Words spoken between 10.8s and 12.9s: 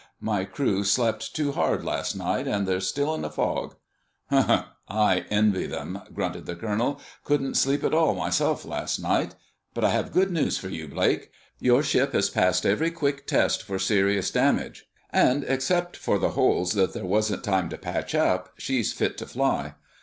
Blake. Your ship has passed every